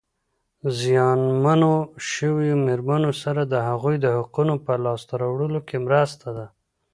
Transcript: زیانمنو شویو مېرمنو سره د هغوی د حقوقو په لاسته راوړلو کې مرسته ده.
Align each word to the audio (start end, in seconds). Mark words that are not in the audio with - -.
زیانمنو 0.79 1.73
شویو 2.09 2.57
مېرمنو 2.65 3.11
سره 3.23 3.41
د 3.53 3.55
هغوی 3.69 3.95
د 4.01 4.05
حقوقو 4.17 4.55
په 4.65 4.73
لاسته 4.85 5.13
راوړلو 5.21 5.59
کې 5.67 5.77
مرسته 5.85 6.27
ده. 6.37 6.45